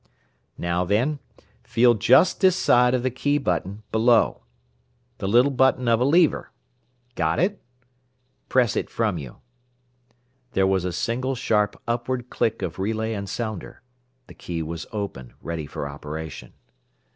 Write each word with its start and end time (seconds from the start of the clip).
"Now 0.57 0.83
then, 0.83 1.19
feel 1.63 1.93
just 1.93 2.41
this 2.41 2.55
side 2.55 2.95
of 2.95 3.03
the 3.03 3.11
key 3.11 3.37
button, 3.37 3.83
below. 3.91 4.41
The 5.19 5.27
little 5.27 5.51
button 5.51 5.87
of 5.87 5.99
a 5.99 6.03
lever? 6.05 6.49
Got 7.13 7.37
it? 7.37 7.61
Press 8.49 8.75
it 8.75 8.89
from 8.89 9.19
you." 9.19 9.41
There 10.53 10.65
was 10.65 10.85
a 10.85 10.91
single 10.91 11.35
sharp 11.35 11.79
upward 11.87 12.31
click 12.31 12.63
of 12.63 12.79
relay 12.79 13.13
and 13.13 13.29
sounder. 13.29 13.83
The 14.25 14.33
key 14.33 14.63
was 14.63 14.87
"open," 14.91 15.33
ready 15.39 15.67
for 15.67 15.87
operation. 15.87 16.53